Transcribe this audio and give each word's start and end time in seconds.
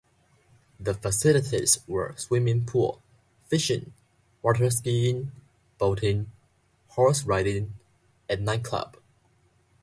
The 0.79 0.95
facilities 0.95 1.81
were 1.87 2.15
swimming 2.17 2.65
pool, 2.65 3.03
fishing, 3.45 3.93
water 4.41 4.71
skiing, 4.71 5.31
boating, 5.77 6.31
horse 6.87 7.21
riding 7.23 7.75
and 8.27 8.43
nightclub. 8.43 8.97